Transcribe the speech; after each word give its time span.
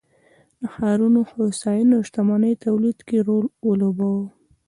د 0.61 0.63
ښارونو 0.73 1.19
هوساینې 1.31 1.93
او 1.97 2.03
شتمنۍ 2.07 2.53
تولید 2.65 2.97
کې 3.07 3.15
یې 3.19 3.25
رول 3.27 3.45
ولوباوه 3.67 4.25